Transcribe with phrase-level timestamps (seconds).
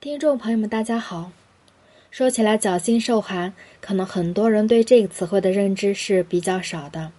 [0.00, 1.32] 听众朋友们，大家好。
[2.08, 7.10] 说起来脚心受寒，可能很多人对这个词汇的认知是比较少的。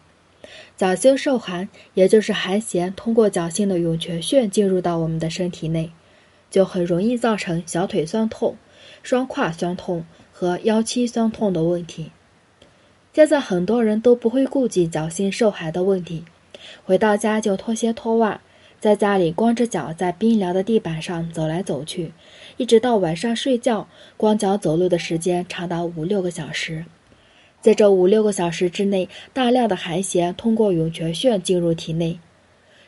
[0.77, 5.91] 脚心受寒，也就是寒邪通过脚心的涌泉穴进入到我们的身体内，
[6.49, 8.55] 就很容易造成小腿酸痛、
[9.03, 12.11] 双胯酸痛和腰膝酸痛的问题。
[13.11, 16.23] 现在很多人都不会顾及脚心受寒的问题，
[16.85, 18.39] 回到家就脱鞋脱袜。
[18.79, 22.13] 在家里光着脚在冰凉的地板上走来走去，
[22.55, 26.85] 一直到晚上睡觉，光脚走路的时间长达五六个小时。
[27.59, 32.19] 在这五六个小时之内，大量的寒邪通过涌泉穴进入体内，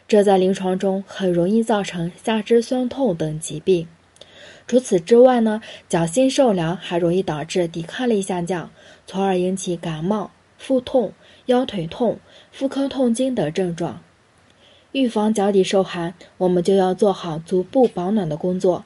[0.08, 3.86] 这在临床中很容易造成下肢酸痛等疾病。
[4.66, 8.72] 除此之外呢，脚心受凉还容易导致抵抗力下降，
[9.06, 11.12] 从而引起感冒、腹痛、
[11.48, 12.20] 腰腿痛、
[12.50, 14.02] 妇科痛经等症状。
[14.94, 18.84] 预防脚底受寒，我们就要做好足部保暖的工作。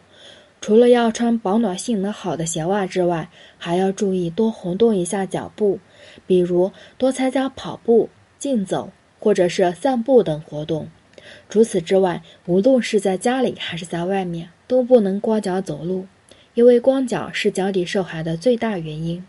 [0.62, 5.80] 除了要穿保暖性能好的鞋袜之外，还要注意多活动一下脚部，
[6.26, 10.88] 比如多参加跑步、竞走或者是散步等活动。
[11.50, 16.06] 除此之外，无论是在家里还是在外面，都不能光脚走路，
[16.54, 19.24] 因为光脚是脚底受寒的最大原因。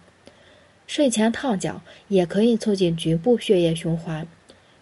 [0.86, 4.26] 睡前烫脚也可以促进局部血液循环。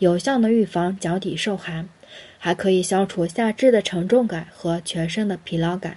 [0.05, 1.89] 有效的预防脚底受寒，
[2.39, 5.97] 还可以消除下肢的沉重感和全身的疲劳感。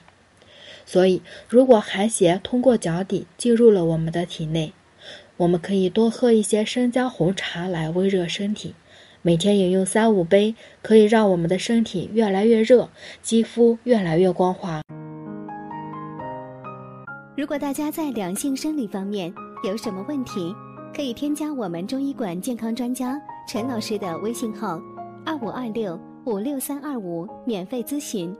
[0.85, 4.71] 所以，如果寒邪通过脚底进入了我们的体内，
[5.35, 8.75] 我们可以多喝一些生姜红茶来温热身体。
[9.21, 12.89] 每天饮用三五杯，可以让我们的身体越来越热，
[13.21, 14.81] 肌肤越来越光滑。
[17.35, 19.33] 如果大家在良性生理方面
[19.65, 20.55] 有什么问题，
[20.95, 24.77] 可以添加我们中医馆健康专家陈老师的微信号：
[25.25, 28.35] 二五二六五六三二五，免费咨询。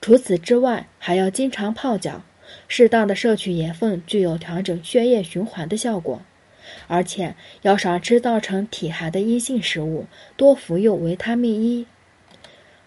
[0.00, 2.22] 除此之外，还要经常泡脚，
[2.68, 6.22] 适当的摄取盐分，具有调整血液循环的效果。
[6.86, 10.06] 而且要少吃造成体寒的阴性食物，
[10.38, 11.86] 多服用维他命 E。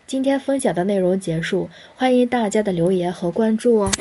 [0.07, 3.91] 今天分享的内容结束，欢迎大家的留言和关注哦。